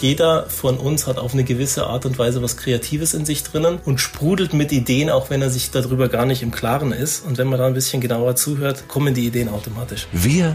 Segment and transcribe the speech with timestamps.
[0.00, 3.78] Jeder von uns hat auf eine gewisse Art und Weise was Kreatives in sich drinnen
[3.84, 7.26] und sprudelt mit Ideen, auch wenn er sich darüber gar nicht im Klaren ist.
[7.26, 10.08] Und wenn man da ein bisschen genauer zuhört, kommen die Ideen automatisch.
[10.12, 10.54] Wir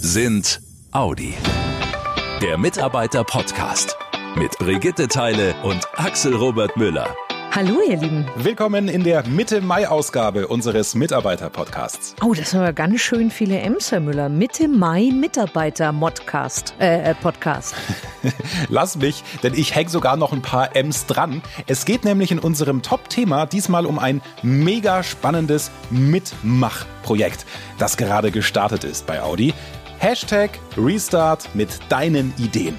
[0.00, 1.34] sind Audi.
[2.40, 3.98] Der Mitarbeiter-Podcast
[4.36, 7.14] mit Brigitte Teile und Axel Robert Müller.
[7.52, 8.26] Hallo, ihr Lieben.
[8.36, 12.14] Willkommen in der Mitte-Mai-Ausgabe unseres Mitarbeiter-Podcasts.
[12.22, 14.28] Oh, das sind aber ganz schön viele M's, Herr Müller.
[14.28, 16.74] Mitte-Mai-Mitarbeiter-Modcast.
[16.78, 17.74] Äh, äh, Podcast.
[18.68, 21.42] Lass mich, denn ich hänge sogar noch ein paar M's dran.
[21.66, 27.46] Es geht nämlich in unserem Top-Thema diesmal um ein mega spannendes Mitmach-Projekt,
[27.78, 29.54] das gerade gestartet ist bei Audi.
[29.98, 32.78] Hashtag Restart mit deinen Ideen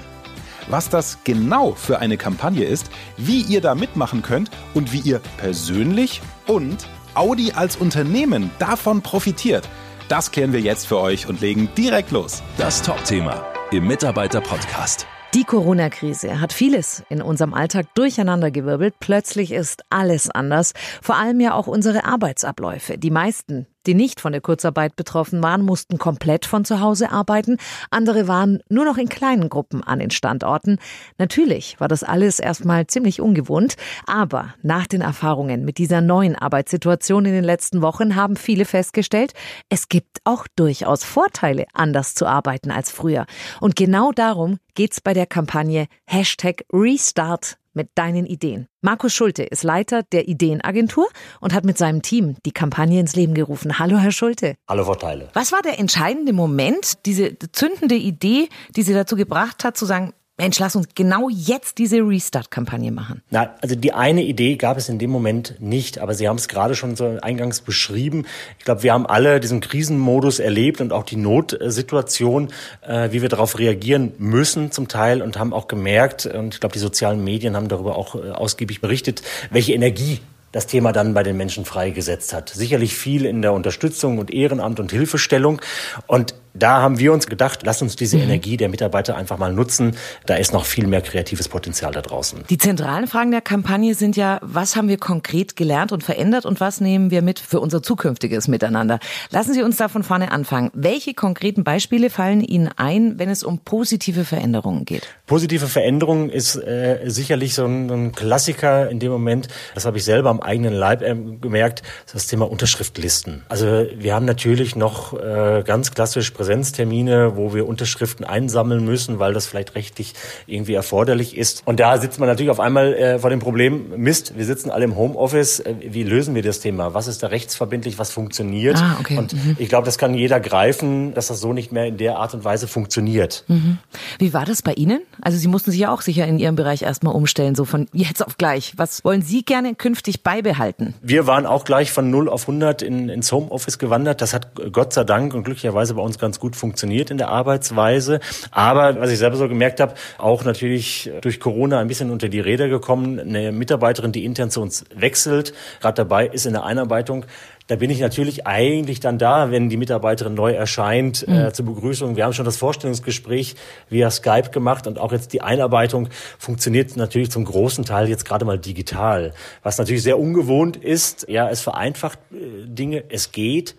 [0.68, 5.20] was das genau für eine Kampagne ist, wie ihr da mitmachen könnt und wie ihr
[5.38, 9.68] persönlich und Audi als Unternehmen davon profitiert.
[10.08, 12.42] Das klären wir jetzt für euch und legen direkt los.
[12.58, 15.06] Das Top-Thema im Mitarbeiter-Podcast.
[15.34, 18.94] Die Corona-Krise hat vieles in unserem Alltag durcheinandergewirbelt.
[19.00, 20.74] Plötzlich ist alles anders.
[21.00, 22.98] Vor allem ja auch unsere Arbeitsabläufe.
[22.98, 27.56] Die meisten die nicht von der Kurzarbeit betroffen waren, mussten komplett von zu Hause arbeiten.
[27.90, 30.78] Andere waren nur noch in kleinen Gruppen an den Standorten.
[31.18, 33.76] Natürlich war das alles erstmal ziemlich ungewohnt.
[34.06, 39.32] Aber nach den Erfahrungen mit dieser neuen Arbeitssituation in den letzten Wochen haben viele festgestellt,
[39.68, 43.26] es gibt auch durchaus Vorteile, anders zu arbeiten als früher.
[43.60, 48.66] Und genau darum geht's bei der Kampagne Hashtag Restart mit deinen Ideen.
[48.80, 51.08] Markus Schulte ist Leiter der Ideenagentur
[51.40, 53.78] und hat mit seinem Team die Kampagne ins Leben gerufen.
[53.78, 54.54] Hallo, Herr Schulte.
[54.68, 55.28] Hallo, Frau Teile.
[55.34, 60.12] Was war der entscheidende Moment, diese zündende Idee, die Sie dazu gebracht hat, zu sagen,
[60.42, 63.22] Mensch, lass uns genau jetzt diese Restart-Kampagne machen.
[63.30, 66.48] Na, also die eine Idee gab es in dem Moment nicht, aber Sie haben es
[66.48, 68.26] gerade schon so eingangs beschrieben.
[68.58, 72.48] Ich glaube, wir haben alle diesen Krisenmodus erlebt und auch die Notsituation,
[72.84, 76.72] äh, wie wir darauf reagieren müssen zum Teil und haben auch gemerkt, und ich glaube,
[76.72, 80.18] die sozialen Medien haben darüber auch äh, ausgiebig berichtet, welche Energie
[80.50, 82.48] das Thema dann bei den Menschen freigesetzt hat.
[82.48, 85.60] Sicherlich viel in der Unterstützung und Ehrenamt und Hilfestellung.
[86.08, 88.24] Und da haben wir uns gedacht, lass uns diese mhm.
[88.24, 89.96] Energie der Mitarbeiter einfach mal nutzen.
[90.26, 92.44] Da ist noch viel mehr kreatives Potenzial da draußen.
[92.50, 96.60] Die zentralen Fragen der Kampagne sind ja, was haben wir konkret gelernt und verändert und
[96.60, 98.98] was nehmen wir mit für unser zukünftiges Miteinander?
[99.30, 100.70] Lassen Sie uns da von vorne anfangen.
[100.74, 105.08] Welche konkreten Beispiele fallen Ihnen ein, wenn es um positive Veränderungen geht?
[105.26, 109.48] Positive Veränderungen ist äh, sicherlich so ein, ein, Klassiker in dem Moment.
[109.74, 111.82] Das habe ich selber am eigenen Leib äh, gemerkt.
[112.12, 113.42] Das Thema Unterschriftlisten.
[113.48, 119.32] Also wir haben natürlich noch äh, ganz klassisch Präsenztermine, wo wir Unterschriften einsammeln müssen, weil
[119.32, 120.14] das vielleicht rechtlich
[120.48, 121.62] irgendwie erforderlich ist.
[121.66, 124.84] Und da sitzt man natürlich auf einmal äh, vor dem Problem, Mist, wir sitzen alle
[124.84, 126.94] im Homeoffice, äh, wie lösen wir das Thema?
[126.94, 128.76] Was ist da rechtsverbindlich, was funktioniert?
[128.76, 129.18] Ah, okay.
[129.18, 129.56] Und mhm.
[129.60, 132.44] ich glaube, das kann jeder greifen, dass das so nicht mehr in der Art und
[132.44, 133.44] Weise funktioniert.
[133.46, 133.78] Mhm.
[134.18, 135.02] Wie war das bei Ihnen?
[135.20, 138.26] Also Sie mussten sich ja auch sicher in Ihrem Bereich erstmal umstellen, so von jetzt
[138.26, 138.72] auf gleich.
[138.78, 140.94] Was wollen Sie gerne künftig beibehalten?
[141.02, 144.20] Wir waren auch gleich von 0 auf 100 in, ins Homeoffice gewandert.
[144.20, 147.28] Das hat Gott sei Dank und glücklicherweise bei uns ganz ganz gut funktioniert in der
[147.28, 148.20] Arbeitsweise.
[148.50, 152.40] Aber was ich selber so gemerkt habe, auch natürlich durch Corona ein bisschen unter die
[152.40, 153.20] Räder gekommen.
[153.20, 157.26] Eine Mitarbeiterin, die intern zu uns wechselt, gerade dabei ist in der Einarbeitung.
[157.66, 161.34] Da bin ich natürlich eigentlich dann da, wenn die Mitarbeiterin neu erscheint, mhm.
[161.34, 162.16] äh, zur Begrüßung.
[162.16, 163.54] Wir haben schon das Vorstellungsgespräch
[163.90, 168.46] via Skype gemacht und auch jetzt die Einarbeitung funktioniert natürlich zum großen Teil jetzt gerade
[168.46, 169.34] mal digital.
[169.62, 171.26] Was natürlich sehr ungewohnt ist.
[171.28, 173.76] Ja, es vereinfacht äh, Dinge, es geht.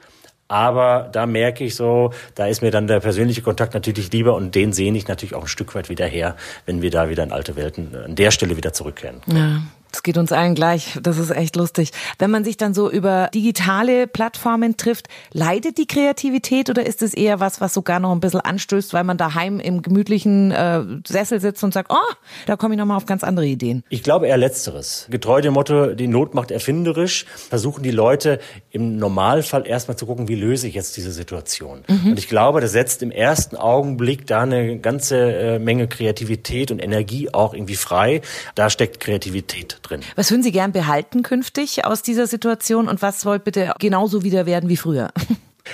[0.48, 4.56] Aber da merke ich so, da ist mir dann der persönliche Kontakt natürlich lieber und
[4.56, 7.32] den sehe ich natürlich auch ein Stück weit wieder her, wenn wir da wieder in
[7.32, 9.22] alte Welten an der Stelle wieder zurückkehren.
[9.28, 9.62] Ja,
[9.94, 10.98] das geht uns allen gleich.
[11.04, 11.92] Das ist echt lustig.
[12.18, 17.14] Wenn man sich dann so über digitale Plattformen trifft, leidet die Kreativität oder ist es
[17.14, 21.40] eher was, was sogar noch ein bisschen anstößt, weil man daheim im gemütlichen äh, Sessel
[21.40, 22.14] sitzt und sagt, oh,
[22.48, 23.84] da komme ich nochmal auf ganz andere Ideen?
[23.90, 25.06] Ich glaube eher Letzteres.
[25.12, 28.40] Getreu dem Motto, die Not macht erfinderisch, versuchen die Leute
[28.72, 31.84] im Normalfall erstmal zu gucken, wie löse ich jetzt diese Situation.
[31.88, 32.12] Mhm.
[32.12, 36.80] Und ich glaube, das setzt im ersten Augenblick da eine ganze äh, Menge Kreativität und
[36.80, 38.22] Energie auch irgendwie frei.
[38.56, 40.02] Da steckt Kreativität drin.
[40.16, 44.46] Was würden Sie gern behalten künftig aus dieser Situation und was soll bitte genauso wieder
[44.46, 45.12] werden wie früher?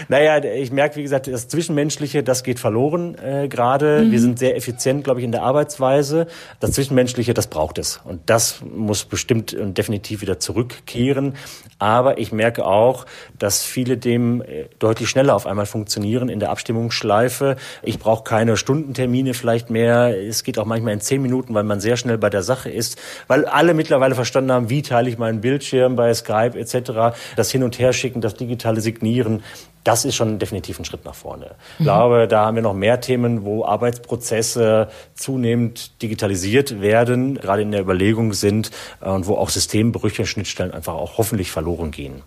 [0.08, 4.04] Naja, ich merke, wie gesagt, das Zwischenmenschliche, das geht verloren äh, gerade.
[4.04, 4.12] Mhm.
[4.12, 6.28] Wir sind sehr effizient, glaube ich, in der Arbeitsweise.
[6.60, 8.00] Das Zwischenmenschliche, das braucht es.
[8.04, 11.34] Und das muss bestimmt und definitiv wieder zurückkehren.
[11.80, 13.08] Aber ich merke auch,
[13.40, 17.56] dass viele dem äh, deutlich schneller auf einmal funktionieren in der Abstimmungsschleife.
[17.82, 20.16] Ich brauche keine Stundentermine vielleicht mehr.
[20.16, 23.00] Es geht auch manchmal in zehn Minuten, weil man sehr schnell bei der Sache ist.
[23.28, 27.18] Weil alle mittlerweile verstanden haben, wie teile ich meinen Bildschirm bei Skype etc.
[27.36, 29.42] Das Hin- und Herschicken, das digitale Signieren
[29.84, 31.56] das ist schon definitiv ein Schritt nach vorne.
[31.78, 37.72] Ich glaube, da haben wir noch mehr Themen, wo Arbeitsprozesse zunehmend digitalisiert werden, gerade in
[37.72, 38.72] der Überlegung sind
[39.02, 42.22] äh, und wo auch Systembrüche, Schnittstellen einfach auch hoffentlich verloren gehen.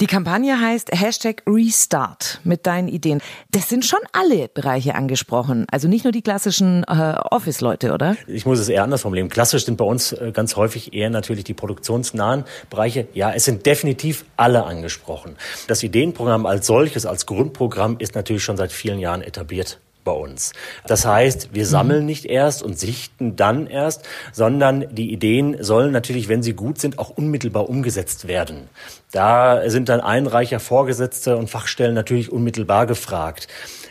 [0.00, 3.20] Die Kampagne heißt Hashtag Restart mit deinen Ideen.
[3.52, 8.16] Das sind schon alle Bereiche angesprochen, also nicht nur die klassischen äh, Office-Leute, oder?
[8.26, 9.28] Ich muss es eher anders formulieren.
[9.28, 13.06] Klassisch sind bei uns äh, ganz häufig eher natürlich die produktionsnahen Bereiche.
[13.14, 15.36] Ja, es sind definitiv alle angesprochen.
[15.68, 20.52] Das Ideenprogramm als solches als Grundprogramm ist natürlich schon seit vielen Jahren etabliert bei uns.
[20.86, 26.28] Das heißt, wir sammeln nicht erst und sichten dann erst, sondern die Ideen sollen natürlich,
[26.28, 28.68] wenn sie gut sind, auch unmittelbar umgesetzt werden.
[29.12, 33.48] Da sind dann Einreicher, Vorgesetzte und Fachstellen natürlich unmittelbar gefragt.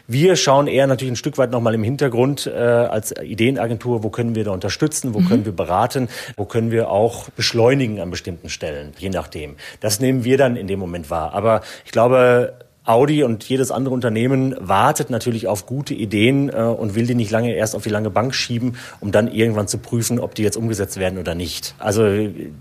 [0.08, 4.36] Wir schauen eher natürlich ein Stück weit nochmal im Hintergrund äh, als Ideenagentur, wo können
[4.36, 5.28] wir da unterstützen, wo mhm.
[5.28, 9.56] können wir beraten, wo können wir auch beschleunigen an bestimmten Stellen, je nachdem.
[9.80, 11.34] Das nehmen wir dann in dem Moment wahr.
[11.34, 12.54] Aber ich glaube,
[12.86, 17.32] Audi und jedes andere Unternehmen wartet natürlich auf gute Ideen äh, und will die nicht
[17.32, 20.56] lange erst auf die lange Bank schieben, um dann irgendwann zu prüfen, ob die jetzt
[20.56, 21.76] umgesetzt werden oder nicht.
[21.80, 22.04] Also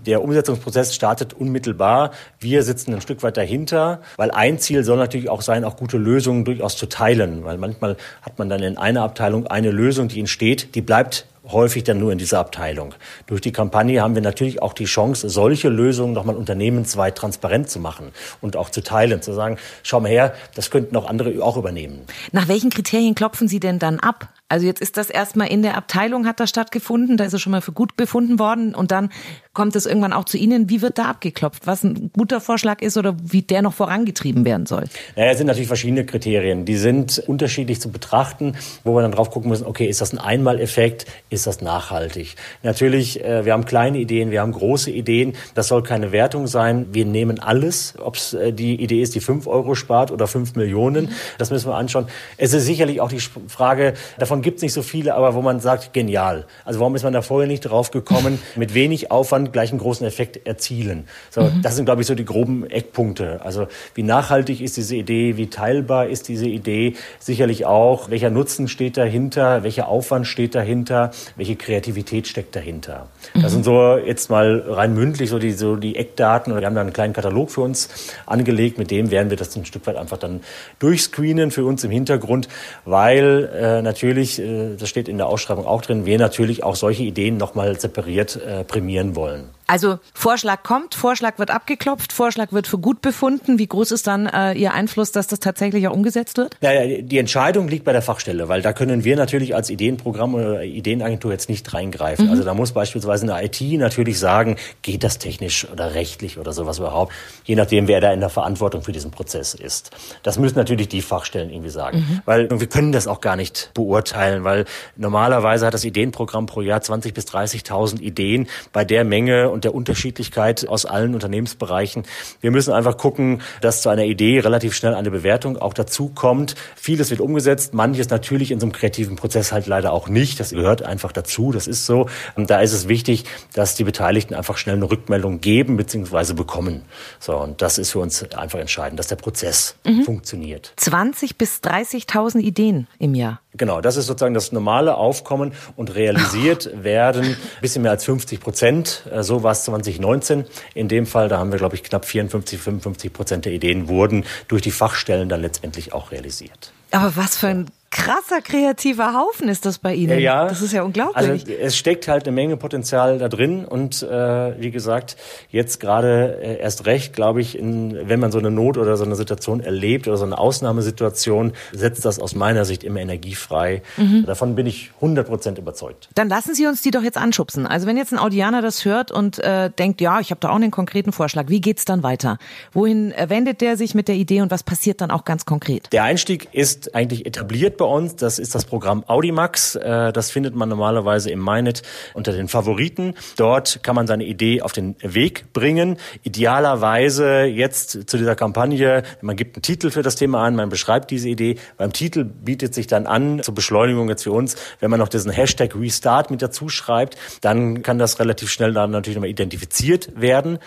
[0.05, 2.11] der Umsetzungsprozess startet unmittelbar.
[2.39, 5.97] Wir sitzen ein Stück weit dahinter, weil ein Ziel soll natürlich auch sein, auch gute
[5.97, 10.19] Lösungen durchaus zu teilen, weil manchmal hat man dann in einer Abteilung eine Lösung, die
[10.19, 12.93] entsteht, die bleibt häufig dann nur in dieser Abteilung.
[13.27, 17.79] Durch die Kampagne haben wir natürlich auch die Chance, solche Lösungen nochmal unternehmensweit transparent zu
[17.79, 18.11] machen
[18.41, 22.01] und auch zu teilen, zu sagen, schau mal her, das könnten auch andere auch übernehmen.
[22.31, 24.29] Nach welchen Kriterien klopfen Sie denn dann ab?
[24.47, 27.51] Also jetzt ist das erstmal in der Abteilung hat das stattgefunden, da ist es schon
[27.51, 29.09] mal für gut befunden worden und dann
[29.55, 30.69] kommt es irgendwann auch zu Ihnen.
[30.69, 31.65] Wie wird da abgeklopft?
[31.65, 34.83] Was ein guter Vorschlag ist oder wie der noch vorangetrieben werden soll?
[35.15, 36.65] Naja, es sind natürlich verschiedene Kriterien.
[36.65, 40.19] Die sind unterschiedlich zu betrachten, wo wir dann drauf gucken müssen, okay, ist das ein
[40.19, 41.07] Einmaleffekt?
[41.31, 42.35] Ist das nachhaltig?
[42.61, 45.33] Natürlich, äh, wir haben kleine Ideen, wir haben große Ideen.
[45.55, 46.85] Das soll keine Wertung sein.
[46.91, 50.55] Wir nehmen alles, ob es äh, die Idee ist, die fünf Euro spart oder fünf
[50.55, 51.09] Millionen.
[51.39, 52.05] Das müssen wir anschauen.
[52.37, 55.41] Es ist sicherlich auch die Frage, davon davon gibt es nicht so viele, aber wo
[55.41, 56.45] man sagt, genial.
[56.65, 60.05] Also warum ist man da vorher nicht drauf gekommen, mit wenig Aufwand gleich einen großen
[60.05, 61.07] Effekt erzielen?
[61.31, 61.61] So, mhm.
[61.61, 63.41] Das sind, glaube ich, so die groben Eckpunkte.
[63.43, 68.67] Also wie nachhaltig ist diese Idee, wie teilbar ist diese Idee, sicherlich auch, welcher Nutzen
[68.67, 73.07] steht dahinter, welcher Aufwand steht dahinter, welche Kreativität steckt dahinter.
[73.33, 73.41] Mhm.
[73.41, 76.53] Das sind so jetzt mal rein mündlich so die, so die Eckdaten.
[76.53, 77.89] Und wir haben da einen kleinen Katalog für uns
[78.25, 80.41] angelegt, mit dem werden wir das ein Stück weit einfach dann
[80.79, 82.47] durchscreenen für uns im Hintergrund,
[82.85, 86.75] weil äh, natürlich natürlich, äh, das steht in der Ausschreibung auch drin, wir natürlich auch
[86.75, 89.34] solche Ideen nochmal separiert äh, prämieren wollen.
[89.35, 93.57] alone Also Vorschlag kommt, Vorschlag wird abgeklopft, Vorschlag wird für gut befunden.
[93.57, 96.57] Wie groß ist dann äh, Ihr Einfluss, dass das tatsächlich auch umgesetzt wird?
[96.61, 100.63] Ja, die Entscheidung liegt bei der Fachstelle, weil da können wir natürlich als Ideenprogramm oder
[100.63, 102.25] Ideenagentur jetzt nicht reingreifen.
[102.25, 102.31] Mhm.
[102.31, 106.77] Also da muss beispielsweise eine IT natürlich sagen, geht das technisch oder rechtlich oder sowas
[106.77, 107.13] überhaupt,
[107.43, 109.91] je nachdem, wer da in der Verantwortung für diesen Prozess ist.
[110.21, 112.21] Das müssen natürlich die Fachstellen irgendwie sagen, mhm.
[112.25, 114.65] weil wir können das auch gar nicht beurteilen, weil
[114.95, 119.73] normalerweise hat das Ideenprogramm pro Jahr 20 bis 30.000 Ideen bei der Menge und der
[119.73, 122.03] Unterschiedlichkeit aus allen Unternehmensbereichen.
[122.41, 126.53] Wir müssen einfach gucken, dass zu einer Idee relativ schnell eine Bewertung auch dazu kommt.
[126.75, 130.39] Vieles wird umgesetzt, manches natürlich in so einem kreativen Prozess halt leider auch nicht.
[130.39, 132.07] Das gehört einfach dazu, das ist so.
[132.35, 133.23] Und da ist es wichtig,
[133.53, 136.33] dass die Beteiligten einfach schnell eine Rückmeldung geben bzw.
[136.33, 136.83] bekommen.
[137.19, 140.03] So, und das ist für uns einfach entscheidend, dass der Prozess mhm.
[140.03, 140.73] funktioniert.
[140.75, 143.39] 20 bis 30.000 Ideen im Jahr.
[143.57, 149.03] Genau, das ist sozusagen das normale Aufkommen und realisiert werden bisschen mehr als 50 Prozent.
[149.11, 150.43] Äh, so war es 2019.
[150.73, 154.25] In dem Fall, da haben wir, glaube ich, knapp 54, 55 Prozent der Ideen wurden
[154.49, 156.73] durch die Fachstellen dann letztendlich auch realisiert.
[156.91, 160.19] Aber was für ein krasser kreativer Haufen ist das bei Ihnen.
[160.19, 161.15] Ja, das ist ja unglaublich.
[161.15, 165.15] Also es steckt halt eine Menge Potenzial da drin und äh, wie gesagt,
[165.49, 169.05] jetzt gerade äh, erst recht, glaube ich, in, wenn man so eine Not oder so
[169.05, 173.81] eine Situation erlebt oder so eine Ausnahmesituation, setzt das aus meiner Sicht immer Energie frei.
[173.97, 174.25] Mhm.
[174.25, 176.09] Davon bin ich 100 Prozent überzeugt.
[176.15, 177.65] Dann lassen Sie uns die doch jetzt anschubsen.
[177.65, 180.55] Also wenn jetzt ein Audianer das hört und äh, denkt, ja, ich habe da auch
[180.55, 182.37] einen konkreten Vorschlag, wie geht's dann weiter?
[182.73, 185.87] Wohin wendet der sich mit der Idee und was passiert dann auch ganz konkret?
[185.93, 188.15] Der Einstieg ist eigentlich etabliert bei bei uns.
[188.15, 189.75] Das ist das Programm Audimax.
[189.75, 193.13] Äh, das findet man normalerweise im MyNet unter den Favoriten.
[193.37, 195.97] Dort kann man seine Idee auf den Weg bringen.
[196.23, 201.11] Idealerweise jetzt zu dieser Kampagne, man gibt einen Titel für das Thema an, man beschreibt
[201.11, 201.57] diese Idee.
[201.77, 205.31] Beim Titel bietet sich dann an, zur Beschleunigung jetzt für uns, wenn man noch diesen
[205.31, 210.57] Hashtag Restart mit dazu schreibt, dann kann das relativ schnell dann natürlich nochmal identifiziert werden.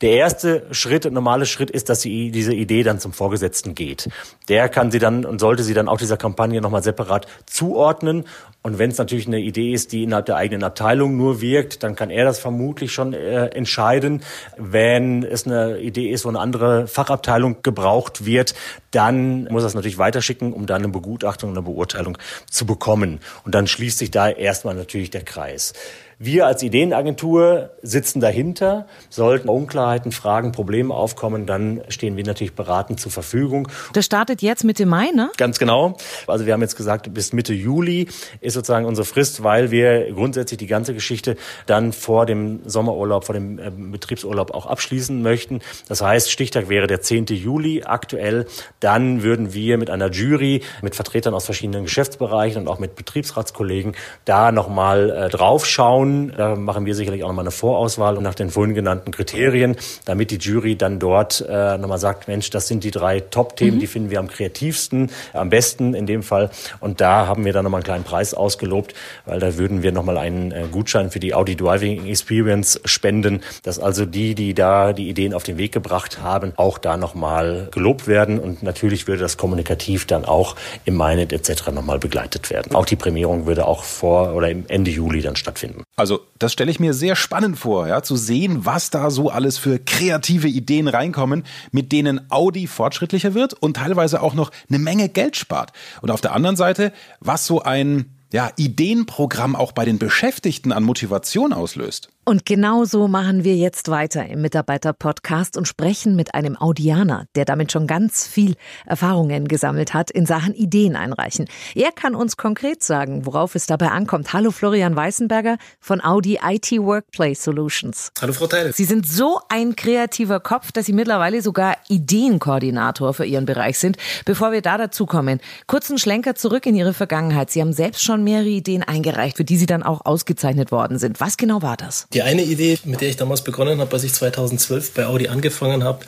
[0.00, 4.08] Der erste Schritt, normale Schritt ist, dass die, diese Idee dann zum Vorgesetzten geht.
[4.48, 8.24] Der kann sie dann und sollte sie dann auch dieser Kampagne nochmal separat zuordnen.
[8.62, 11.96] Und wenn es natürlich eine Idee ist, die innerhalb der eigenen Abteilung nur wirkt, dann
[11.96, 14.22] kann er das vermutlich schon äh, entscheiden.
[14.56, 18.54] Wenn es eine Idee ist, wo eine andere Fachabteilung gebraucht wird,
[18.92, 22.16] dann muss er es natürlich weiterschicken, um dann eine Begutachtung, eine Beurteilung
[22.50, 23.20] zu bekommen.
[23.44, 25.74] Und dann schließt sich da erstmal natürlich der Kreis.
[26.22, 28.86] Wir als Ideenagentur sitzen dahinter.
[29.08, 33.68] Sollten Unklarheiten, Fragen, Probleme aufkommen, dann stehen wir natürlich beratend zur Verfügung.
[33.94, 35.30] Das startet jetzt Mitte Mai, ne?
[35.38, 35.96] Ganz genau.
[36.26, 38.06] Also wir haben jetzt gesagt, bis Mitte Juli
[38.42, 43.34] ist sozusagen unsere Frist, weil wir grundsätzlich die ganze Geschichte dann vor dem Sommerurlaub, vor
[43.34, 45.60] dem äh, Betriebsurlaub auch abschließen möchten.
[45.88, 47.28] Das heißt, Stichtag wäre der 10.
[47.28, 48.44] Juli aktuell.
[48.80, 53.94] Dann würden wir mit einer Jury, mit Vertretern aus verschiedenen Geschäftsbereichen und auch mit Betriebsratskollegen
[54.26, 56.32] da nochmal äh, draufschauen tun.
[56.36, 60.36] Da machen wir sicherlich auch nochmal eine Vorauswahl nach den vorhin genannten Kriterien, damit die
[60.36, 63.80] Jury dann dort äh, nochmal sagt, Mensch, das sind die drei Top-Themen, mhm.
[63.80, 66.50] die finden wir am kreativsten, am besten in dem Fall.
[66.80, 70.18] Und da haben wir dann nochmal einen kleinen Preis ausgelobt, weil da würden wir nochmal
[70.18, 75.08] einen äh, Gutschein für die Audi Driving Experience spenden, dass also die, die da die
[75.08, 78.38] Ideen auf den Weg gebracht haben, auch da nochmal gelobt werden.
[78.38, 81.70] Und natürlich würde das kommunikativ dann auch im MyNet etc.
[81.72, 82.74] nochmal begleitet werden.
[82.74, 85.84] Auch die Prämierung würde auch vor oder im Ende Juli dann stattfinden.
[86.00, 89.58] Also das stelle ich mir sehr spannend vor, ja, zu sehen, was da so alles
[89.58, 95.10] für kreative Ideen reinkommen, mit denen Audi fortschrittlicher wird und teilweise auch noch eine Menge
[95.10, 95.74] Geld spart.
[96.00, 100.84] Und auf der anderen Seite, was so ein ja, Ideenprogramm auch bei den Beschäftigten an
[100.84, 102.08] Motivation auslöst.
[102.30, 107.44] Und genau so machen wir jetzt weiter im Mitarbeiter-Podcast und sprechen mit einem Audianer, der
[107.44, 108.54] damit schon ganz viel
[108.86, 111.46] Erfahrungen gesammelt hat in Sachen Ideen einreichen.
[111.74, 114.32] Er kann uns konkret sagen, worauf es dabei ankommt.
[114.32, 118.12] Hallo Florian Weißenberger von Audi IT Workplace Solutions.
[118.22, 118.72] Hallo Frau Teil.
[118.74, 123.96] Sie sind so ein kreativer Kopf, dass Sie mittlerweile sogar Ideenkoordinator für Ihren Bereich sind.
[124.24, 127.50] Bevor wir da dazu kommen, kurzen Schlenker zurück in Ihre Vergangenheit.
[127.50, 131.18] Sie haben selbst schon mehrere Ideen eingereicht, für die Sie dann auch ausgezeichnet worden sind.
[131.18, 132.06] Was genau war das?
[132.20, 135.84] Die eine Idee, mit der ich damals begonnen habe, als ich 2012 bei Audi angefangen
[135.84, 136.00] habe,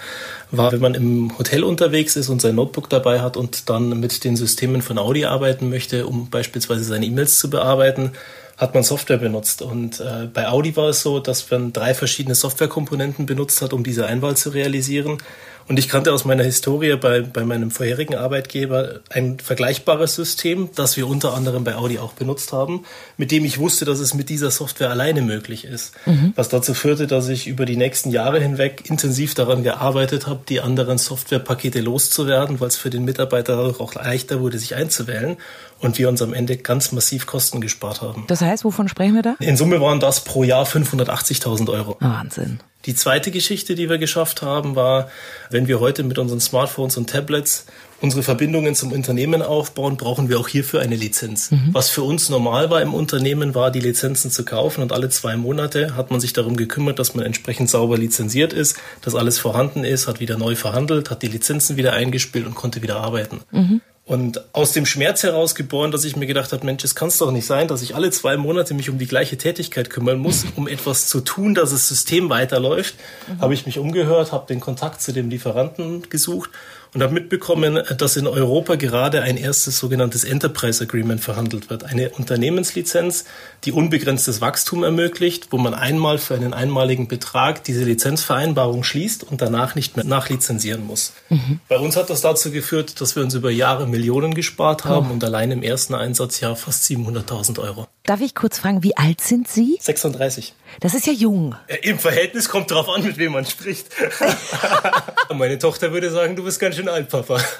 [0.50, 4.22] war, wenn man im Hotel unterwegs ist und sein Notebook dabei hat und dann mit
[4.22, 8.12] den Systemen von Audi arbeiten möchte, um beispielsweise seine E-Mails zu bearbeiten,
[8.58, 9.62] hat man Software benutzt.
[9.62, 13.82] Und äh, bei Audi war es so, dass man drei verschiedene Softwarekomponenten benutzt hat, um
[13.82, 15.16] diese Einwahl zu realisieren.
[15.68, 20.96] Und ich kannte aus meiner Historie bei, bei meinem vorherigen Arbeitgeber ein vergleichbares System, das
[20.96, 22.84] wir unter anderem bei Audi auch benutzt haben,
[23.16, 25.92] mit dem ich wusste, dass es mit dieser Software alleine möglich ist.
[26.06, 26.32] Mhm.
[26.36, 30.60] Was dazu führte, dass ich über die nächsten Jahre hinweg intensiv daran gearbeitet habe, die
[30.60, 35.36] anderen Softwarepakete loszuwerden, weil es für den Mitarbeiter auch leichter wurde, sich einzuwählen
[35.82, 38.24] und wir uns am Ende ganz massiv Kosten gespart haben.
[38.28, 39.36] Das heißt, wovon sprechen wir da?
[39.40, 41.96] In Summe waren das pro Jahr 580.000 Euro.
[42.00, 42.60] Wahnsinn.
[42.86, 45.08] Die zweite Geschichte, die wir geschafft haben, war,
[45.50, 47.66] wenn wir heute mit unseren Smartphones und Tablets
[48.00, 51.52] unsere Verbindungen zum Unternehmen aufbauen, brauchen wir auch hierfür eine Lizenz.
[51.52, 51.68] Mhm.
[51.70, 55.36] Was für uns normal war im Unternehmen, war, die Lizenzen zu kaufen und alle zwei
[55.36, 59.84] Monate hat man sich darum gekümmert, dass man entsprechend sauber lizenziert ist, dass alles vorhanden
[59.84, 63.42] ist, hat wieder neu verhandelt, hat die Lizenzen wieder eingespielt und konnte wieder arbeiten.
[63.52, 63.80] Mhm.
[64.04, 67.18] Und aus dem Schmerz heraus geboren, dass ich mir gedacht habe, Mensch, es kann es
[67.18, 70.44] doch nicht sein, dass ich alle zwei Monate mich um die gleiche Tätigkeit kümmern muss,
[70.56, 72.96] um etwas zu tun, dass das System weiterläuft,
[73.28, 73.40] mhm.
[73.40, 76.50] habe ich mich umgehört, habe den Kontakt zu dem Lieferanten gesucht
[76.94, 81.84] und habe mitbekommen, dass in Europa gerade ein erstes sogenanntes Enterprise Agreement verhandelt wird.
[81.84, 83.24] Eine Unternehmenslizenz,
[83.64, 89.40] die unbegrenztes Wachstum ermöglicht, wo man einmal für einen einmaligen Betrag diese Lizenzvereinbarung schließt und
[89.40, 91.14] danach nicht mehr nachlizenzieren muss.
[91.30, 91.60] Mhm.
[91.68, 95.12] Bei uns hat das dazu geführt, dass wir uns über Jahre Millionen gespart haben oh.
[95.14, 97.88] und allein im ersten Einsatzjahr fast 700.000 Euro.
[98.04, 99.78] Darf ich kurz fragen, wie alt sind Sie?
[99.80, 100.54] 36.
[100.80, 101.54] Das ist ja jung.
[101.82, 103.90] Im Verhältnis kommt drauf an, mit wem man spricht.
[105.32, 107.40] Meine Tochter würde sagen, du bist ganz schön alt, Papa.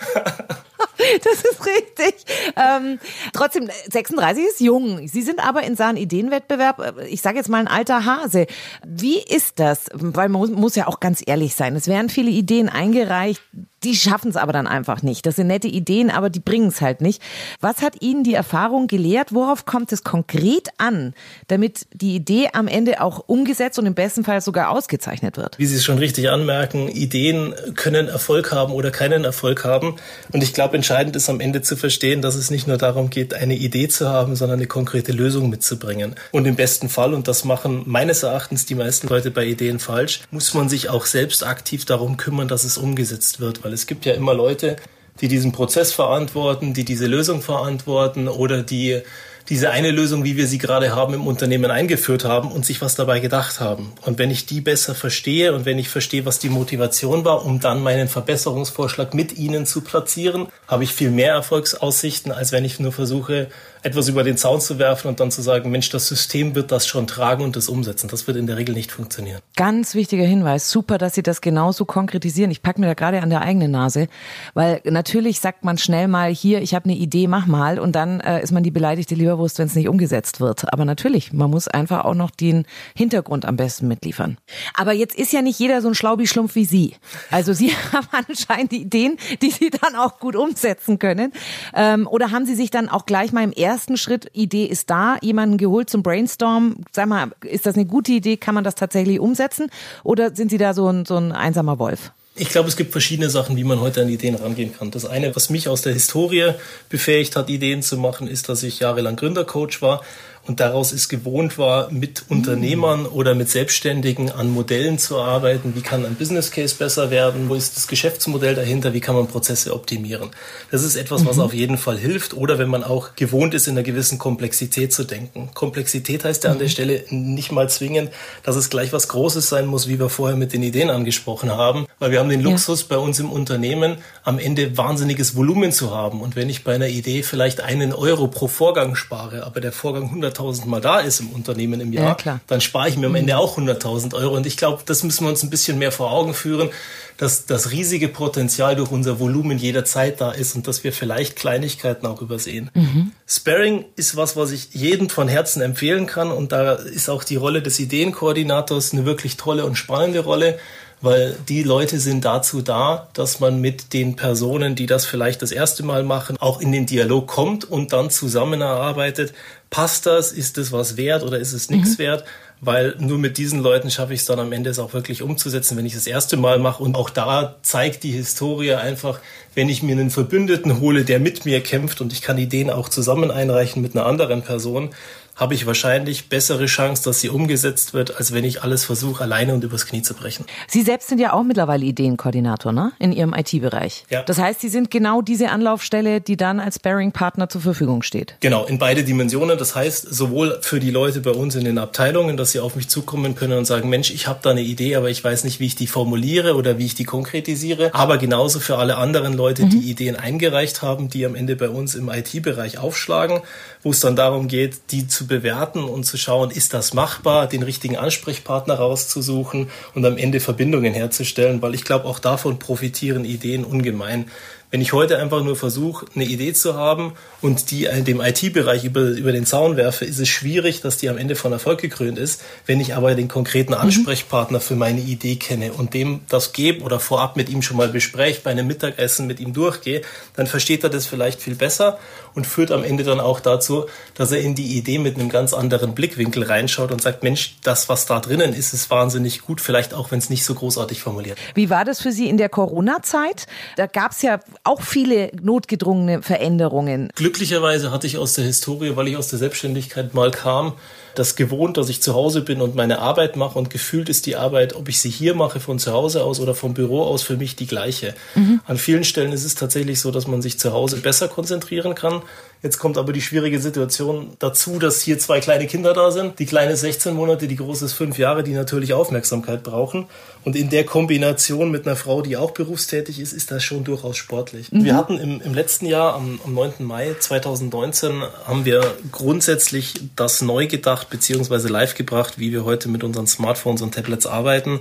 [1.24, 2.24] Das ist richtig.
[2.56, 3.00] Ähm,
[3.32, 5.08] trotzdem, 36 ist jung.
[5.08, 8.46] Sie sind aber in Sachen Ideenwettbewerb, ich sage jetzt mal ein alter Hase.
[8.86, 9.86] Wie ist das?
[9.92, 11.74] Weil man muss, muss ja auch ganz ehrlich sein.
[11.74, 13.42] Es werden viele Ideen eingereicht,
[13.84, 15.26] die schaffen es aber dann einfach nicht.
[15.26, 17.22] Das sind nette Ideen, aber die bringen es halt nicht.
[17.60, 19.32] Was hat Ihnen die Erfahrung gelehrt?
[19.32, 21.14] Worauf kommt es konkret an,
[21.48, 25.58] damit die Idee am Ende auch umgesetzt und im besten Fall sogar ausgezeichnet wird?
[25.58, 29.96] Wie Sie es schon richtig anmerken, Ideen können Erfolg haben oder keinen Erfolg haben.
[30.32, 33.34] Und ich glaube, entscheidend ist am Ende zu verstehen, dass es nicht nur darum geht,
[33.34, 36.14] eine Idee zu haben, sondern eine konkrete Lösung mitzubringen.
[36.30, 40.20] Und im besten Fall, und das machen meines Erachtens die meisten Leute bei Ideen falsch,
[40.30, 43.86] muss man sich auch selbst aktiv darum kümmern, dass es umgesetzt wird, weil weil es
[43.86, 44.76] gibt ja immer Leute,
[45.22, 49.00] die diesen Prozess verantworten, die diese Lösung verantworten oder die
[49.48, 52.94] diese eine Lösung, wie wir sie gerade haben, im Unternehmen eingeführt haben und sich was
[52.94, 53.92] dabei gedacht haben.
[54.02, 57.60] Und wenn ich die besser verstehe und wenn ich verstehe, was die Motivation war, um
[57.60, 62.78] dann meinen Verbesserungsvorschlag mit ihnen zu platzieren, habe ich viel mehr Erfolgsaussichten, als wenn ich
[62.78, 63.48] nur versuche,
[63.82, 66.86] etwas über den Zaun zu werfen und dann zu sagen, Mensch, das System wird das
[66.86, 68.08] schon tragen und das umsetzen.
[68.08, 69.40] Das wird in der Regel nicht funktionieren.
[69.56, 70.70] Ganz wichtiger Hinweis.
[70.70, 72.50] Super, dass Sie das genauso konkretisieren.
[72.50, 74.06] Ich packe mir da gerade an der eigenen Nase,
[74.54, 78.20] weil natürlich sagt man schnell mal hier, ich habe eine Idee, mach mal und dann
[78.20, 80.72] äh, ist man die beleidigte Leberwurst, wenn es nicht umgesetzt wird.
[80.72, 84.38] Aber natürlich, man muss einfach auch noch den Hintergrund am besten mitliefern.
[84.74, 86.94] Aber jetzt ist ja nicht jeder so ein Schlaubi-Schlumpf wie Sie.
[87.30, 91.32] Also Sie haben anscheinend Ideen, die Sie dann auch gut umsetzen können.
[91.74, 94.90] Ähm, oder haben Sie sich dann auch gleich mal im ersten ersten Schritt, Idee ist
[94.90, 96.76] da, jemanden geholt zum Brainstorm.
[96.92, 98.36] Sag mal, ist das eine gute Idee?
[98.36, 99.70] Kann man das tatsächlich umsetzen?
[100.04, 102.12] Oder sind Sie da so ein, so ein einsamer Wolf?
[102.34, 104.90] Ich glaube, es gibt verschiedene Sachen, wie man heute an Ideen rangehen kann.
[104.90, 106.52] Das eine, was mich aus der Historie
[106.90, 110.02] befähigt hat, Ideen zu machen, ist, dass ich jahrelang Gründercoach war
[110.44, 115.76] und daraus ist gewohnt war, mit Unternehmern oder mit Selbstständigen an Modellen zu arbeiten.
[115.76, 117.48] Wie kann ein Business Case besser werden?
[117.48, 118.92] Wo ist das Geschäftsmodell dahinter?
[118.92, 120.30] Wie kann man Prozesse optimieren?
[120.72, 121.42] Das ist etwas, was mhm.
[121.42, 122.34] auf jeden Fall hilft.
[122.34, 125.50] Oder wenn man auch gewohnt ist, in einer gewissen Komplexität zu denken.
[125.54, 126.72] Komplexität heißt ja an der mhm.
[126.72, 128.10] Stelle nicht mal zwingend,
[128.42, 131.86] dass es gleich was Großes sein muss, wie wir vorher mit den Ideen angesprochen haben.
[132.00, 132.86] Weil wir haben den Luxus ja.
[132.90, 136.20] bei uns im Unternehmen, am Ende wahnsinniges Volumen zu haben.
[136.20, 140.04] Und wenn ich bei einer Idee vielleicht einen Euro pro Vorgang spare, aber der Vorgang
[140.04, 143.14] 100 100.000 Mal da ist im Unternehmen im Jahr, ja, dann spare ich mir am
[143.14, 144.36] Ende auch 100.000 Euro.
[144.36, 146.70] Und ich glaube, das müssen wir uns ein bisschen mehr vor Augen führen,
[147.16, 152.06] dass das riesige Potenzial durch unser Volumen jederzeit da ist und dass wir vielleicht Kleinigkeiten
[152.06, 152.70] auch übersehen.
[152.74, 153.12] Mhm.
[153.26, 156.30] Sparring ist was, was ich jedem von Herzen empfehlen kann.
[156.30, 160.58] Und da ist auch die Rolle des Ideenkoordinators eine wirklich tolle und spannende Rolle
[161.02, 165.52] weil die Leute sind dazu da, dass man mit den Personen, die das vielleicht das
[165.52, 169.34] erste Mal machen, auch in den Dialog kommt und dann zusammenarbeitet.
[169.68, 170.32] Passt das?
[170.32, 172.02] Ist es was wert oder ist es nichts mhm.
[172.02, 172.24] wert?
[172.60, 175.76] Weil nur mit diesen Leuten schaffe ich es dann am Ende es auch wirklich umzusetzen,
[175.76, 176.80] wenn ich das erste Mal mache.
[176.80, 179.18] Und auch da zeigt die Historie einfach,
[179.54, 182.88] wenn ich mir einen Verbündeten hole, der mit mir kämpft und ich kann Ideen auch
[182.88, 184.90] zusammen einreichen mit einer anderen Person,
[185.36, 189.54] habe ich wahrscheinlich bessere Chance, dass sie umgesetzt wird, als wenn ich alles versuche, alleine
[189.54, 190.44] und übers Knie zu brechen.
[190.68, 192.92] Sie selbst sind ja auch mittlerweile Ideenkoordinator, ne?
[192.98, 194.04] In Ihrem IT-Bereich.
[194.10, 194.22] Ja.
[194.22, 198.36] Das heißt, Sie sind genau diese Anlaufstelle, die dann als Bearing-Partner zur Verfügung steht.
[198.40, 199.58] Genau, in beide Dimensionen.
[199.58, 202.88] Das heißt, sowohl für die Leute bei uns in den Abteilungen, dass sie auf mich
[202.88, 205.66] zukommen können und sagen, Mensch, ich habe da eine Idee, aber ich weiß nicht, wie
[205.66, 207.90] ich die formuliere oder wie ich die konkretisiere.
[207.94, 209.70] Aber genauso für alle anderen Leute, mhm.
[209.70, 213.40] die Ideen eingereicht haben, die am Ende bei uns im IT-Bereich aufschlagen,
[213.82, 217.62] wo es dann darum geht, die zu bewerten und zu schauen, ist das machbar, den
[217.62, 223.64] richtigen Ansprechpartner rauszusuchen und am Ende Verbindungen herzustellen, weil ich glaube, auch davon profitieren Ideen
[223.64, 224.30] ungemein.
[224.72, 228.84] Wenn ich heute einfach nur versuche, eine Idee zu haben und die in dem IT-Bereich
[228.84, 232.16] über, über den Zaun werfe, ist es schwierig, dass die am Ende von Erfolg gekrönt
[232.16, 232.40] ist.
[232.64, 233.80] Wenn ich aber den konkreten mhm.
[233.80, 237.90] Ansprechpartner für meine Idee kenne und dem das gebe oder vorab mit ihm schon mal
[237.90, 240.00] bespreche, bei einem Mittagessen mit ihm durchgehe,
[240.36, 241.98] dann versteht er das vielleicht viel besser
[242.32, 245.52] und führt am Ende dann auch dazu, dass er in die Idee mit einem ganz
[245.52, 249.92] anderen Blickwinkel reinschaut und sagt, Mensch, das, was da drinnen ist, ist wahnsinnig gut, vielleicht
[249.92, 251.36] auch, wenn es nicht so großartig formuliert.
[251.54, 253.46] Wie war das für Sie in der Corona-Zeit?
[253.76, 257.10] Da gab es ja auch viele notgedrungene Veränderungen.
[257.14, 260.74] Glücklicherweise hatte ich aus der Historie, weil ich aus der Selbstständigkeit mal kam,
[261.14, 264.36] das gewohnt, dass ich zu Hause bin und meine Arbeit mache und gefühlt ist die
[264.36, 267.36] Arbeit, ob ich sie hier mache von zu Hause aus oder vom Büro aus, für
[267.36, 268.14] mich die gleiche.
[268.34, 268.60] Mhm.
[268.64, 272.22] An vielen Stellen ist es tatsächlich so, dass man sich zu Hause besser konzentrieren kann.
[272.62, 276.38] Jetzt kommt aber die schwierige Situation dazu, dass hier zwei kleine Kinder da sind.
[276.38, 280.06] Die kleine 16 Monate, die große ist 5 Jahre, die natürlich Aufmerksamkeit brauchen.
[280.44, 284.16] Und in der Kombination mit einer Frau, die auch berufstätig ist, ist das schon durchaus
[284.16, 284.70] sportlich.
[284.70, 284.84] Mhm.
[284.84, 286.74] Wir hatten im, im letzten Jahr, am, am 9.
[286.78, 291.66] Mai 2019, haben wir grundsätzlich das neu gedacht bzw.
[291.66, 294.78] live gebracht, wie wir heute mit unseren Smartphones und Tablets arbeiten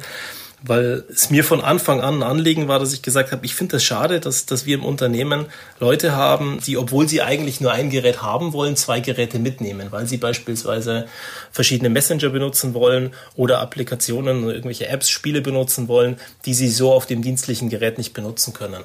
[0.63, 3.78] weil es mir von Anfang an ein Anliegen war, dass ich gesagt habe, ich finde
[3.78, 5.47] es das schade, dass, dass wir im Unternehmen
[5.80, 10.06] Leute haben, die, obwohl sie eigentlich nur ein Gerät haben wollen, zwei Geräte mitnehmen, weil
[10.06, 11.08] sie beispielsweise
[11.52, 16.93] verschiedene Messenger benutzen wollen oder Applikationen oder irgendwelche Apps, Spiele benutzen wollen, die sie so
[16.93, 18.84] auf dem dienstlichen Gerät nicht benutzen können.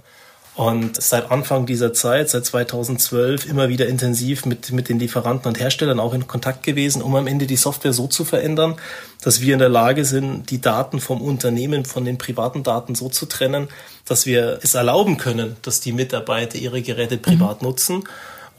[0.57, 5.61] Und seit Anfang dieser Zeit, seit 2012, immer wieder intensiv mit, mit den Lieferanten und
[5.61, 8.77] Herstellern auch in Kontakt gewesen, um am Ende die Software so zu verändern,
[9.21, 13.11] dass wir in der Lage sind, die Daten vom Unternehmen von den privaten Daten so
[13.11, 13.69] zu trennen,
[14.07, 17.69] dass wir es erlauben können, dass die Mitarbeiter ihre Geräte privat mhm.
[17.69, 18.05] nutzen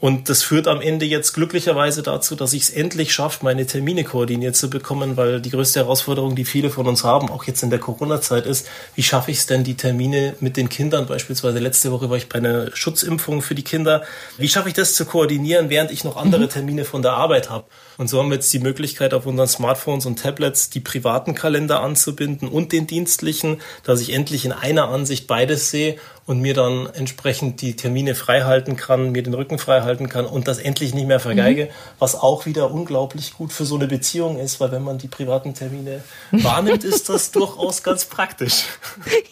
[0.00, 4.04] Und das führt am Ende jetzt glücklicherweise dazu, dass ich es endlich schaffe, meine Termine
[4.04, 7.70] koordiniert zu bekommen, weil die größte Herausforderung, die viele von uns haben, auch jetzt in
[7.70, 11.90] der Corona-Zeit ist, wie schaffe ich es denn, die Termine mit den Kindern, beispielsweise letzte
[11.90, 14.04] Woche war ich bei einer Schutzimpfung für die Kinder,
[14.36, 16.50] wie schaffe ich das zu koordinieren, während ich noch andere mhm.
[16.50, 17.64] Termine von der Arbeit habe?
[17.96, 21.80] Und so haben wir jetzt die Möglichkeit, auf unseren Smartphones und Tablets die privaten Kalender
[21.80, 25.96] anzubinden und den dienstlichen, dass ich endlich in einer Ansicht beides sehe
[26.28, 30.58] und mir dann entsprechend die Termine freihalten kann, mir den Rücken freihalten kann und das
[30.58, 31.68] endlich nicht mehr vergeige, mhm.
[31.98, 35.54] was auch wieder unglaublich gut für so eine Beziehung ist, weil wenn man die privaten
[35.54, 38.66] Termine wahrnimmt, ist das durchaus ganz praktisch.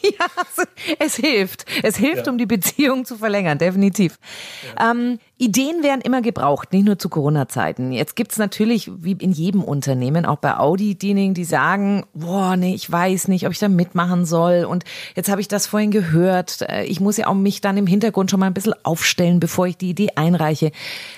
[0.03, 0.27] Ja,
[0.99, 1.67] es hilft.
[1.83, 2.33] Es hilft, ja.
[2.33, 4.19] um die Beziehung zu verlängern, definitiv.
[4.79, 4.93] Ja.
[4.93, 7.93] Ähm, Ideen werden immer gebraucht, nicht nur zu Corona-Zeiten.
[7.93, 12.75] Jetzt gibt's natürlich, wie in jedem Unternehmen, auch bei Audi, diejenigen, die sagen, boah, nee,
[12.75, 14.65] ich weiß nicht, ob ich da mitmachen soll.
[14.65, 16.63] Und jetzt habe ich das vorhin gehört.
[16.63, 19.67] Äh, ich muss ja auch mich dann im Hintergrund schon mal ein bisschen aufstellen, bevor
[19.67, 20.73] ich die Idee einreiche.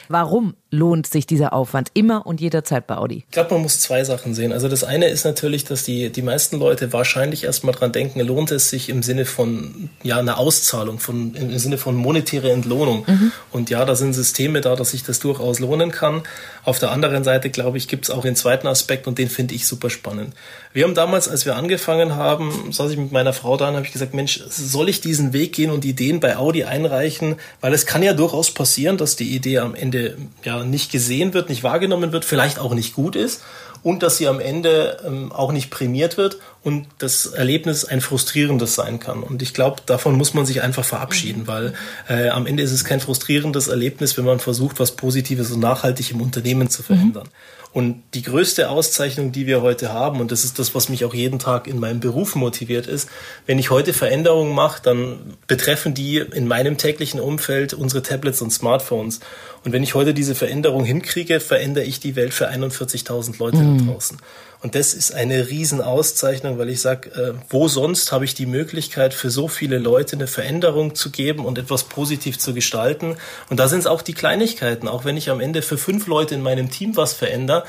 [0.09, 3.25] Warum lohnt sich dieser Aufwand immer und jederzeit bei Audi?
[3.27, 4.53] Ich glaube, man muss zwei Sachen sehen.
[4.53, 8.51] Also das eine ist natürlich, dass die, die meisten Leute wahrscheinlich erstmal dran denken, lohnt
[8.51, 13.05] es sich im Sinne von ja, einer Auszahlung, von, im Sinne von monetäre Entlohnung.
[13.07, 13.33] Mhm.
[13.51, 16.23] Und ja, da sind Systeme da, dass sich das durchaus lohnen kann.
[16.65, 19.55] Auf der anderen Seite, glaube ich, gibt es auch den zweiten Aspekt und den finde
[19.55, 20.35] ich super spannend.
[20.73, 23.87] Wir haben damals, als wir angefangen haben, saß ich mit meiner Frau da und habe
[23.87, 27.37] ich gesagt, Mensch, soll ich diesen Weg gehen und Ideen bei Audi einreichen?
[27.61, 31.49] Weil es kann ja durchaus passieren, dass die Idee am Ende ja nicht gesehen wird,
[31.49, 33.43] nicht wahrgenommen wird, vielleicht auch nicht gut ist
[33.83, 38.75] und dass sie am Ende ähm, auch nicht prämiert wird und das Erlebnis ein frustrierendes
[38.75, 39.23] sein kann.
[39.23, 41.75] Und ich glaube, davon muss man sich einfach verabschieden, weil
[42.09, 46.11] äh, am Ende ist es kein frustrierendes Erlebnis, wenn man versucht, was Positives und nachhaltig
[46.11, 47.27] im Unternehmen zu verändern.
[47.27, 47.59] Mhm.
[47.73, 51.13] Und die größte Auszeichnung, die wir heute haben, und das ist das, was mich auch
[51.13, 53.11] jeden Tag in meinem Beruf motiviert, ist,
[53.47, 58.51] wenn ich heute Veränderungen mache, dann betreffen die in meinem täglichen Umfeld unsere Tablets und
[58.51, 59.21] Smartphones.
[59.65, 63.87] Und wenn ich heute diese Veränderung hinkriege, verändere ich die Welt für 41.000 Leute mhm.
[63.87, 64.19] da draußen.
[64.61, 69.15] Und das ist eine Riesenauszeichnung, weil ich sage, äh, wo sonst habe ich die Möglichkeit,
[69.15, 73.17] für so viele Leute eine Veränderung zu geben und etwas positiv zu gestalten.
[73.51, 74.89] Und da sind es auch die Kleinigkeiten.
[74.89, 77.65] Auch wenn ich am Ende für fünf Leute in meinem Team was verändere,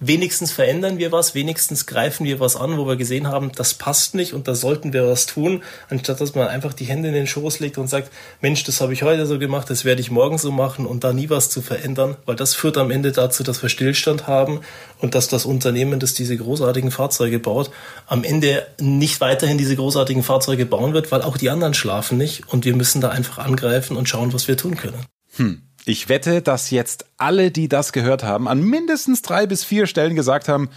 [0.00, 4.14] wenigstens verändern wir was, wenigstens greifen wir was an, wo wir gesehen haben, das passt
[4.14, 7.26] nicht und da sollten wir was tun, anstatt dass man einfach die Hände in den
[7.26, 10.38] Schoß legt und sagt, Mensch, das habe ich heute so gemacht, das werde ich morgen
[10.38, 13.62] so machen und da nie was zu verändern, weil das führt am Ende dazu, dass
[13.62, 14.60] wir Stillstand haben
[15.00, 17.70] und dass das Unternehmen, das diese großartigen Fahrzeuge baut,
[18.06, 22.48] am Ende nicht weiterhin diese großartigen Fahrzeuge bauen wird, weil auch die anderen schlafen nicht
[22.48, 25.04] und wir müssen da einfach angreifen und schauen, was wir tun können.
[25.36, 25.67] Hm.
[25.88, 30.14] Ich wette, dass jetzt alle, die das gehört haben, an mindestens drei bis vier Stellen
[30.14, 30.68] gesagt haben,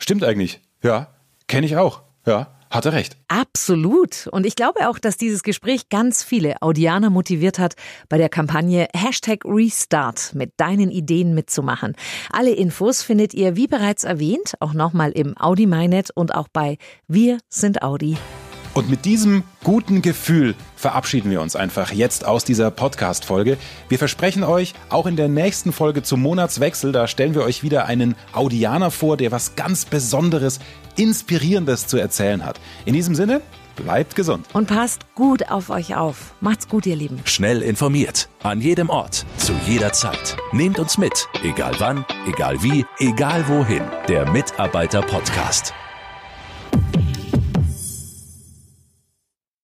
[0.00, 0.60] stimmt eigentlich.
[0.82, 1.14] Ja,
[1.46, 2.02] kenne ich auch.
[2.26, 3.16] Ja, hatte recht.
[3.28, 4.26] Absolut.
[4.32, 7.76] Und ich glaube auch, dass dieses Gespräch ganz viele Audianer motiviert hat,
[8.08, 11.94] bei der Kampagne Hashtag Restart mit deinen Ideen mitzumachen.
[12.32, 16.76] Alle Infos findet ihr, wie bereits erwähnt, auch nochmal im Audi MyNet und auch bei
[17.06, 18.16] Wir sind Audi.
[18.74, 23.58] Und mit diesem guten Gefühl verabschieden wir uns einfach jetzt aus dieser Podcast-Folge.
[23.88, 27.84] Wir versprechen euch, auch in der nächsten Folge zum Monatswechsel, da stellen wir euch wieder
[27.84, 30.58] einen Audianer vor, der was ganz Besonderes,
[30.96, 32.60] Inspirierendes zu erzählen hat.
[32.86, 33.42] In diesem Sinne,
[33.76, 34.46] bleibt gesund.
[34.52, 36.34] Und passt gut auf euch auf.
[36.40, 37.20] Macht's gut, ihr Lieben.
[37.24, 38.28] Schnell informiert.
[38.42, 39.24] An jedem Ort.
[39.36, 40.36] Zu jeder Zeit.
[40.52, 41.28] Nehmt uns mit.
[41.42, 43.82] Egal wann, egal wie, egal wohin.
[44.08, 45.74] Der Mitarbeiter-Podcast.